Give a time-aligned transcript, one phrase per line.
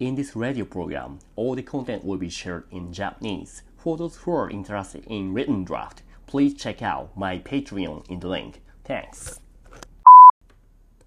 [0.00, 3.62] In this radio program, all the content will be shared in Japanese.
[3.76, 8.26] For those who are interested in written draft, please check out my Patreon in the
[8.26, 8.60] link.
[8.84, 9.40] Thanks.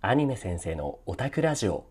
[0.00, 1.86] アニメ先生のオタクラジオ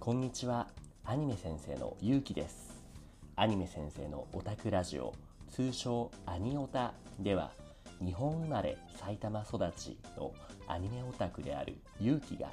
[0.00, 0.68] こんにちは
[1.04, 2.82] アニメ先生のゆうきです
[3.36, 5.14] アニメ先生のオタクラジオ
[5.50, 7.50] 通称アニオタでは
[8.04, 10.32] 日本生まれ埼玉育ちの
[10.66, 12.48] アニメオタクであるゆうきが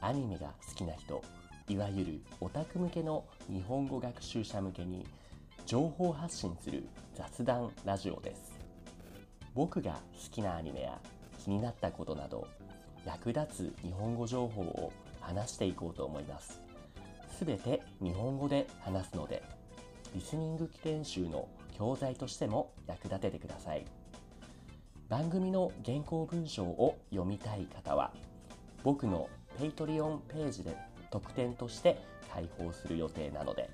[0.00, 1.22] アニメが好きな人
[1.68, 5.06] いわゆるオタク向けの日本語学習者向けに
[5.66, 8.58] 情報発信する雑談ラジオです。
[9.54, 10.98] 僕が好きなアニメや
[11.44, 12.48] 気になったことなど
[13.04, 16.60] 役立つ日本語情報を話していこうと思います。
[17.38, 19.42] すべて日本語で話すので
[20.14, 23.84] リスニング練習の教材としても役立ててください。
[25.10, 28.12] 番組の原稿文章を読みたい方は
[28.84, 29.28] 僕の
[29.58, 30.76] Patreon ページで
[31.10, 32.00] 特典として
[32.32, 33.68] 開放する予定なので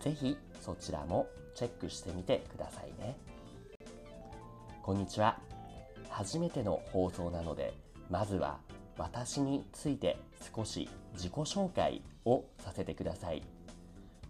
[0.00, 3.16] ぜひそちらもチェックしてみてくださいね。
[4.82, 5.38] こんにちは。
[6.10, 7.72] 初めての放送なので
[8.10, 8.58] まずは
[8.98, 10.18] 私について
[10.54, 13.42] 少し自己紹介をさせてください。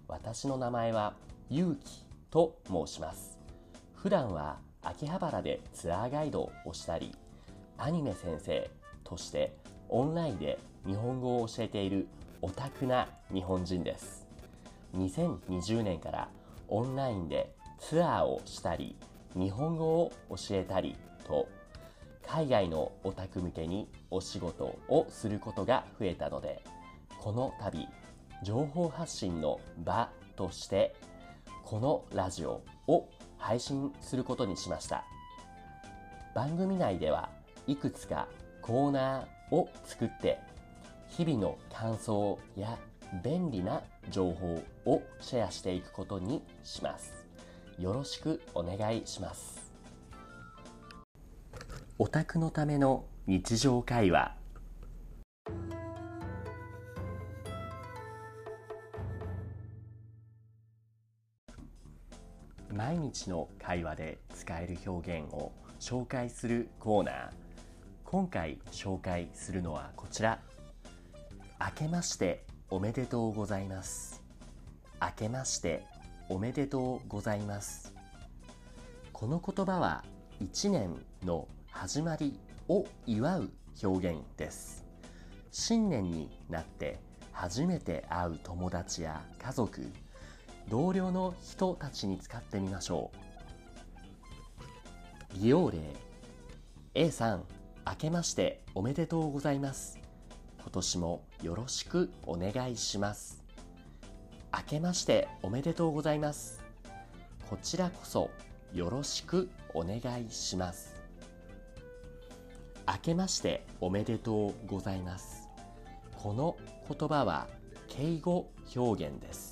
[0.06, 1.14] 私の名前は
[1.48, 3.40] ゆうきと申します。
[3.96, 7.14] 普段は秋葉原でツアーガイドをしたり
[7.78, 8.70] アニメ先生
[9.04, 9.54] として
[9.88, 12.06] オンラインで日本語を教えている
[12.42, 14.26] オタクな日本人です。
[14.96, 16.28] 2020年から
[16.68, 18.96] オンラインでツアーをしたり
[19.34, 21.48] 日本語を教えたりと
[22.26, 26.62] 海外のオタク向けにお仕事をすることが増えたので
[27.18, 27.88] この度
[28.42, 30.94] 情報発信の場として
[31.64, 33.08] このラジオを
[33.40, 35.04] 配信することにしました。
[36.34, 37.28] 番組内では
[37.66, 38.28] いくつか
[38.62, 40.38] コーナーを作って
[41.08, 42.78] 日々の感想や
[43.24, 47.24] 便利な情報をシェアしていくことにします。
[47.78, 49.72] よろしくお願いします。
[51.98, 54.39] オタクのための日常会話。
[62.90, 67.30] 毎日の会話で使える表現を紹介するコーナー。
[68.02, 70.40] 今回紹介するのはこちら。
[71.60, 74.24] 明けましておめでとうございます。
[75.00, 75.84] 明けまして
[76.28, 77.94] おめでとうございます。
[79.12, 80.02] この言葉は
[80.40, 80.92] 一年
[81.24, 83.50] の始まりを祝う
[83.84, 84.84] 表現です。
[85.52, 86.98] 新年になって
[87.30, 89.80] 初めて会う友達や家族。
[90.70, 93.10] 同僚の人たちに使ってみましょ
[95.34, 95.40] う。
[95.42, 95.78] 利用例
[96.94, 97.44] A さん
[97.84, 99.98] 明けましておめでとうございます。
[100.60, 103.42] 今年もよろしくお願いします。
[104.56, 106.62] 明けましておめでとうございます。
[107.48, 108.30] こちらこそ
[108.72, 110.94] よろしくお願いします。
[112.86, 115.48] 明けましておめでとうございます。
[116.22, 116.56] この
[116.88, 117.48] 言葉は
[117.88, 119.49] 敬語表現です。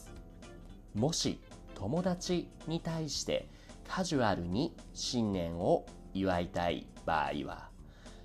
[0.94, 1.41] もし
[1.75, 3.49] 友達に対して
[3.88, 7.69] カジュアルに新年を祝いたい場合は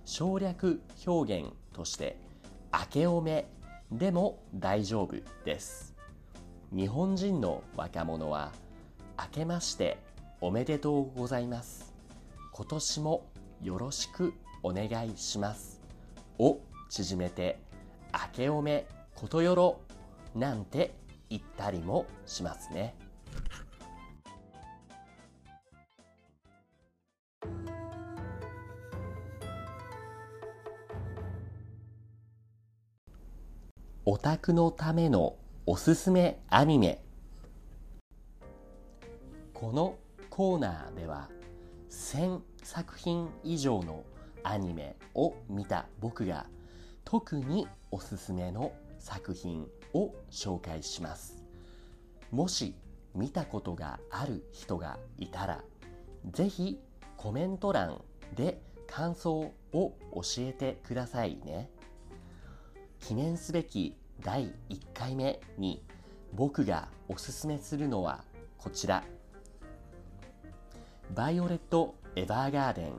[0.06, 2.18] 省略表現として
[2.74, 3.48] 明けおめ
[3.92, 5.16] でも大丈夫
[5.46, 5.94] です。
[6.72, 8.52] 日本人の若者は
[9.20, 10.00] 明けまして
[10.42, 11.94] おめでとうございます。
[12.52, 13.26] 今年も
[13.62, 15.80] よろしくお願いします。
[16.40, 16.60] を
[16.90, 17.60] 縮めて
[18.12, 19.82] 明けおめことよろ
[20.36, 20.96] なんて
[21.34, 22.94] 言ったりもしますね。
[34.06, 35.36] オタクのための
[35.66, 37.02] おすすめアニメ。
[39.56, 39.96] この
[40.30, 41.30] コーナーでは
[41.90, 44.04] 1000作品以上の
[44.44, 46.46] アニメを見た僕が
[47.06, 48.72] 特におすすめの
[49.04, 51.44] 作品を紹介します。
[52.32, 52.74] もし
[53.14, 55.64] 見たことがある人がいたら
[56.32, 56.80] ぜひ
[57.18, 58.02] コメント欄
[58.34, 59.94] で感想を教
[60.40, 61.70] えてくださいね。
[63.00, 65.84] 記念すべき第1回目に
[66.34, 68.24] 僕がおすすめするのは
[68.58, 69.04] こちら。
[71.14, 72.94] バイオレット・エヴァーガーデン。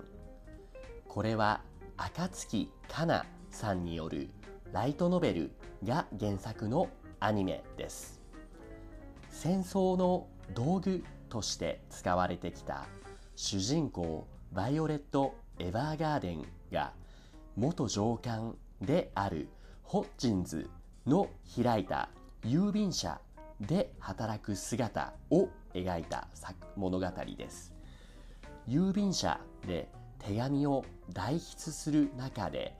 [1.08, 1.62] これは
[1.96, 4.28] 暁かなさんによる
[4.74, 5.52] ライトノベル
[5.84, 6.88] が原作の
[7.20, 8.20] アニメです。
[9.30, 12.86] 戦争の道具として使われてきた
[13.36, 16.92] 主人公バイオレット・エヴァーガーデンが
[17.54, 19.48] 元上官である
[19.84, 20.68] ホッジンズ
[21.06, 21.28] の
[21.62, 22.08] 開いた
[22.42, 23.20] 郵便社
[23.60, 26.26] で働く姿を描いた
[26.74, 27.06] 物語
[27.38, 27.72] です。
[28.68, 29.38] 郵便社
[29.68, 29.88] で
[30.18, 32.76] 手紙を代筆する中で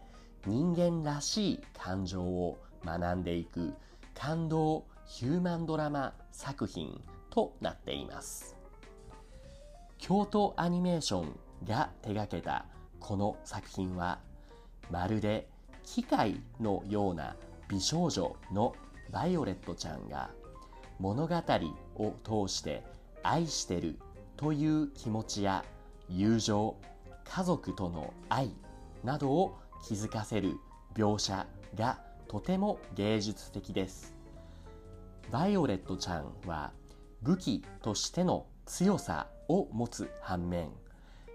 [0.47, 3.73] 人間らしい感情を学んでいく
[4.15, 7.01] 感動ヒューマンドラマ作品
[7.31, 8.57] となっています。
[9.99, 12.67] 京都アニメーションが手掛けた
[13.01, 14.19] この作品は
[14.91, 15.49] まるで
[15.83, 17.37] 機械のような
[17.69, 18.75] 美少女の
[19.11, 20.31] バイオレットちゃんが
[20.99, 21.35] 物語
[21.97, 22.85] を通して
[23.23, 23.99] 愛してる
[24.37, 25.65] という気持ちや
[26.09, 26.77] 友情
[27.25, 28.51] 家族との愛
[29.03, 30.57] などを気づかせる
[30.95, 34.15] 描写がとても芸術的です。
[35.31, 36.73] バイオレットちゃんは
[37.23, 40.71] 武器としての強さを持つ反面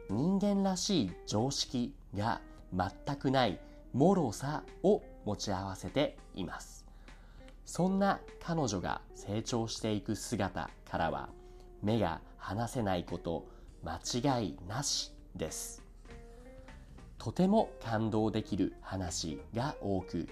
[0.10, 2.42] 人間らしい常識が
[2.74, 3.60] 全くない
[3.94, 6.86] 脆さを持ち合わせています。
[7.66, 11.30] そんな彼女が成長していく姿からは
[11.84, 13.46] 目が離せないこと
[13.84, 14.00] 間
[14.40, 15.79] 違いなしです。
[17.20, 20.28] とても感動できる話が多く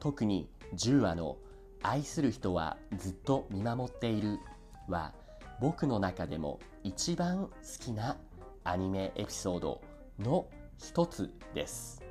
[0.00, 1.36] 特に10話の
[1.84, 4.40] 「愛する人はずっと見守っている」
[4.88, 5.12] は
[5.60, 8.16] 僕の中でも一番好きな
[8.64, 9.82] アニメエピソード
[10.18, 10.46] の
[10.78, 12.02] 一つです。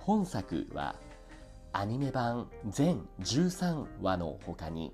[0.00, 0.94] 本作は
[1.72, 4.92] アニメ版全13話の他に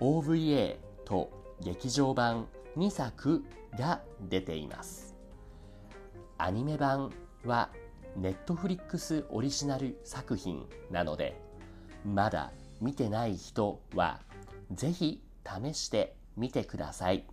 [0.00, 1.30] OVA と
[1.60, 3.44] 劇場版2作
[3.78, 5.14] が出ています。
[6.38, 7.12] アニメ版
[7.44, 7.70] は
[8.16, 11.40] ネットフリックスオリジナル作品なので
[12.04, 14.20] まだ見てない人は
[14.70, 17.24] ぜひ試してみてください。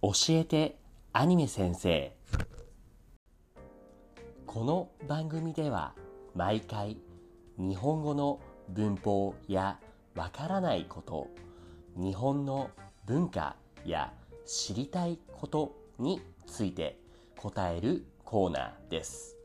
[0.00, 0.78] 教えて
[1.12, 2.12] アニメ先生。
[4.46, 5.94] この番組では
[6.34, 6.96] 毎回
[7.58, 9.78] 日本語の文法や
[10.14, 11.28] わからないこと
[11.96, 12.70] 日本の
[13.06, 14.12] 文化や
[14.48, 16.98] 知りたいことについて
[17.36, 19.36] 答えるコーナーです。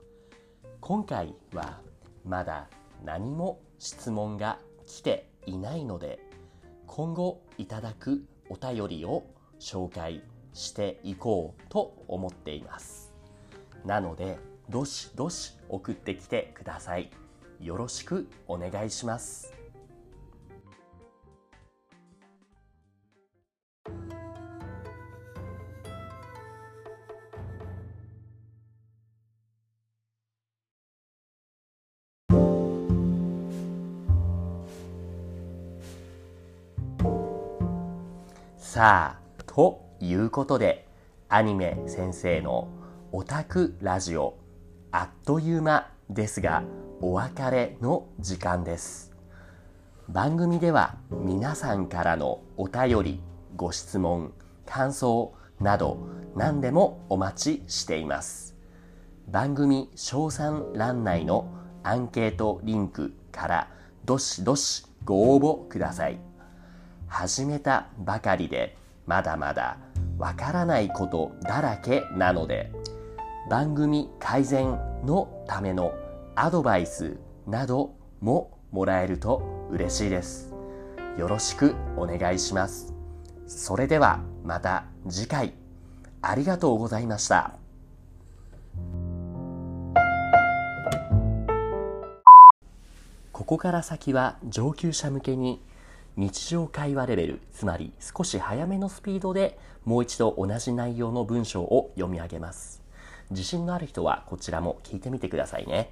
[0.80, 1.82] 今回は
[2.24, 2.70] まだ
[3.04, 6.22] 何も質問が来ていないので
[6.88, 9.26] 今後いただくお便りを
[9.60, 10.24] 紹介
[10.54, 13.12] していこうと思っています。
[13.84, 14.38] なので
[14.70, 17.12] どしどし送ってきてください。
[17.60, 19.63] よろしくお願いします。
[38.74, 40.88] さあ、ということで、
[41.30, 42.70] アニメ先生の
[43.12, 44.40] オタクラジオ、
[44.92, 46.64] あっという間ですが、
[47.00, 49.14] お別れの時間です。
[50.10, 53.20] 番組では皆さんからのお便り、
[53.56, 54.34] ご質問、
[54.66, 56.00] 感想など
[56.36, 58.56] 何でもお待ちしています。
[59.28, 61.48] 番組詳細欄内の
[61.84, 63.68] アンケートリンクから
[64.04, 66.33] どしどしご応募ください。
[67.14, 68.76] 始めたばかりで
[69.06, 69.78] まだまだ
[70.18, 72.72] わからないことだらけなので
[73.52, 75.94] 番組改善のための
[76.34, 80.56] アドバイスなどももらえると嬉しいです。
[81.20, 82.96] よろしくお願いします。
[83.46, 85.54] それではまた次回。
[86.24, 87.54] ありがとうございました。
[93.32, 95.62] ここから先は上級者向けに
[96.16, 102.84] 日常会話レベル、つまり少し早めのスピードでもう一度同じ内容の文章を読み上げます。
[103.32, 105.92] 自信のある人はこちらも聞いてみてくださいね。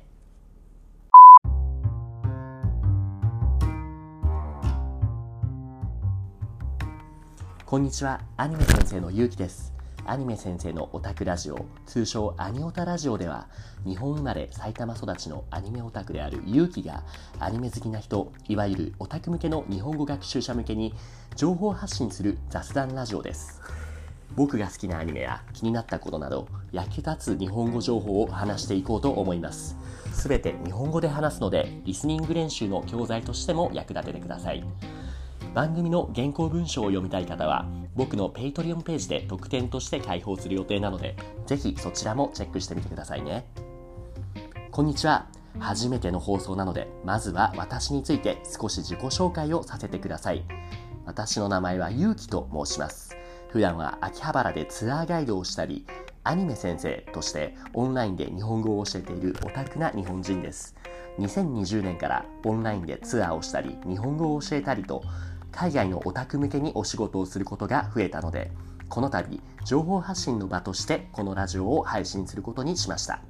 [7.65, 9.73] こんにちは、アニメ先生のゆうきです。
[10.05, 13.47] アニメ先生のオタクラジオ、通称アニオタラジオでは、
[13.85, 17.03] 日本生まれ埼玉育ちのアニメオタクであるゆうきが、
[17.39, 20.93] アニメ好きな人、いわゆるオタク向けの日本語学習者向けに、
[21.35, 23.61] 情報発信する雑談ラジオです。
[24.35, 29.77] 僕が好きなアニメや気になったことなど、役立つ日本語情報を話していこうと思います。
[30.11, 34.63] すべて日本語で話すので、リスニング練習の教材としても役立ててください。
[35.53, 43.45] 番組の原稿文章を読みたい方は僕のペイトリオンページで特典として開放する予定なのでぜひそちらもチェックしてみてくださいね。
[44.71, 45.27] こんにちは。
[45.59, 50.43] 初めての放送なのでまずは私について少し自己紹介をさせてください。
[51.05, 53.17] 私の名前はゆうきと申します。
[53.49, 55.85] 普段は秋葉原でツアーガイドをしたり
[56.23, 60.75] アニメ先生としてオンラインで日本語を教えているオタクな日本人です。
[61.19, 65.03] 2020年からオンラインでツアーをしたり日本語を教えたりと
[65.51, 68.51] 海外のオタク向けにお仕事をすることが増えたので
[68.89, 73.21] この度情報発信の場としてこのラジオを配信することにしました。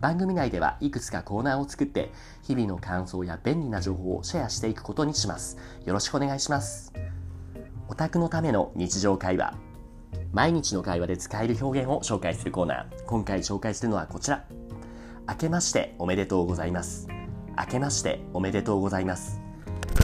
[0.00, 5.56] 番組内ではいくつかコーナーを作って日々の感想や便利な情報をシェアしていくことにします。
[5.86, 6.92] よろしくお願いします。
[7.88, 9.54] オタクのための日常会話。
[10.32, 13.04] 毎日の会話で使える表現を紹介するコーナー。
[13.06, 14.44] 今回紹介するのはこちら。
[15.26, 17.08] 明けましておめでとうございます。
[17.58, 19.43] 明けましておめでとうございます。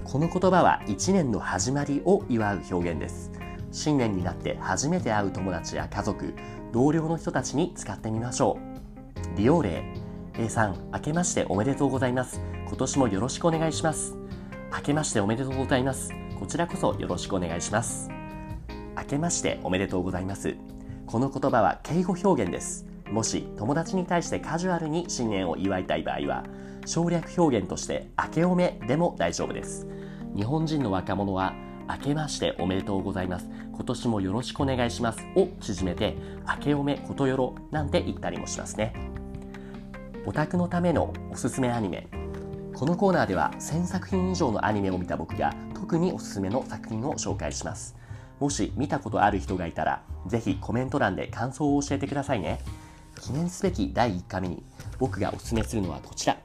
[0.05, 3.31] この言葉は1年の始まりを祝う表現です。
[3.73, 6.35] 新年になって初めて会う友達や家族
[6.73, 8.59] 同僚の人たちに使ってみましょ
[9.35, 9.39] う。
[9.39, 9.85] 利用例
[10.35, 12.41] A さん明けましておめでとうございます。
[12.67, 14.17] 今年もよろしくお願いします。
[14.73, 16.13] 明けましておめでとうございます。
[16.39, 18.09] こちらこそよろしくお願いします。
[18.97, 20.57] 明けましておめでとうございます。
[21.07, 22.87] この言葉は敬語表現です。
[23.11, 26.45] もし友達に対してカジュアルに新年を祝いたい場合は
[26.91, 29.87] 省略表現として明けおめでも大丈夫です。
[30.35, 31.55] 日本人の若者は
[31.89, 33.49] 明けましておめでとうございます。
[33.73, 35.21] 今年もよろしくお願いします。
[35.37, 36.17] を縮めて
[36.49, 38.93] 明けおめことよろなんて言ったりもしますね。
[40.27, 42.09] オタクのためのおすすめアニメ。
[42.75, 47.95] このコーナーでは1000作品以上のアニメを見た僕が特におすすめの作品を紹介します。
[48.41, 52.59] もし見たことある人がいたらぜひコメント欄で感想を教えてくださいね。
[53.21, 54.65] 記念すべき第1回目に
[54.99, 56.37] 僕がおすすめするのはこちら。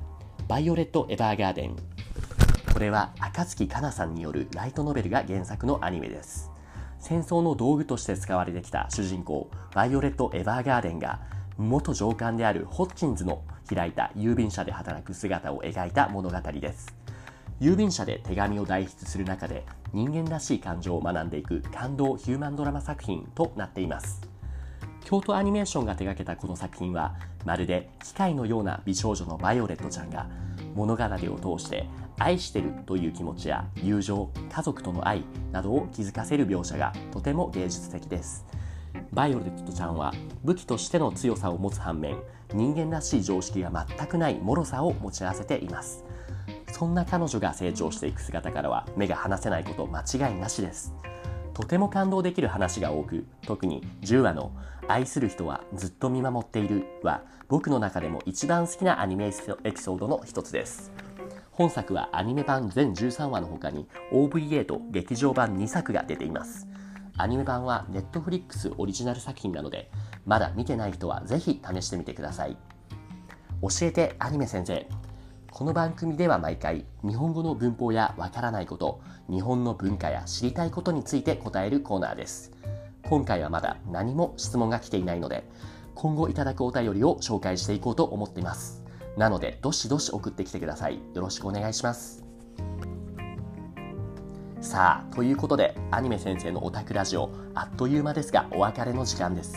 [0.47, 1.75] バイオレット・エヴァーガーデン
[2.71, 6.51] これは赤月かなさんによるライトノベルが原作のアニメです。
[6.99, 11.19] 戦争の道具として使われてきた主人公バイオレット・エヴァーガーデンが
[11.57, 16.95] 元上官であるホッチンズの開いた郵便社で働く姿を描いた物語です。
[17.59, 24.24] 郵便社で手紙を代筆する中で人間らしい感情を学んでいく感動ヒューマンドラマ作品となっています。
[25.05, 30.27] 京都アニメーションが手掛けたこの作品はまるで機械のような美少女のバイオレットちゃんが
[30.73, 38.45] 物語を通して愛してるという気持ちや友情家族との愛などを気づかせる描写がとても芸術的です。
[39.11, 42.17] バイオレットちゃんは武器としての強さを持つ反面
[42.53, 46.03] 人間らしい常識が全くない脆さを持ち合わせています。
[46.71, 50.95] そんな彼女が成長していく姿からは目が離せないこと間違いなしです。
[51.55, 54.51] とても感動できる話が多く特に10話の
[54.89, 59.27] 「愛する人はずっと見守っている」は僕の中でも一番好きなアニメ
[59.63, 60.91] エピソードの一つです。
[61.51, 66.67] 本作はアニメ版全13話の他に OVA と劇場版2作が出ています。
[67.15, 69.89] アニメ版は Netflix オリジナル作品なので
[70.25, 72.57] まだ見てない人はぜひ試してみてください。
[73.61, 74.85] 教えてアニメ先生。
[75.57, 82.51] この番組では毎回日本語の文法やわからないこと日本の文化や知りたいことについて答えるコーナーです。
[83.03, 85.45] 今回はまだ何も質問が来ていないので
[85.93, 88.83] 今後いただくお便りを紹介していこうと思っています。
[89.15, 90.99] なのでどしどし送ってきてください。
[91.13, 92.25] よろしくお願いします。
[94.59, 99.55] さあということでアニメ先生のオタクラジオあっという間ですがお別れの時間です。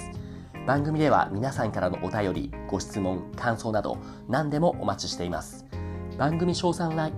[0.64, 5.67] 番組では皆さんからのお便りご質問感想など何でもお待ちしています。
[6.18, 7.12] 番組詳細欄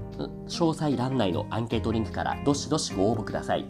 [0.46, 3.66] 詳細欄内のアンケートリンクからどしどしご応募ください。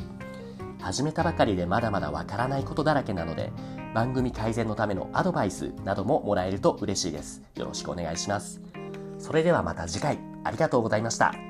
[0.81, 3.53] 始めたばかりでまだまだわからないことだらけなので
[3.95, 7.43] 番組改善のためのアドバイスなどももらえると嬉しいです。
[7.55, 8.61] よろしくお願いします。
[9.19, 10.19] それではまた次回。
[10.43, 11.50] ありがとうございました。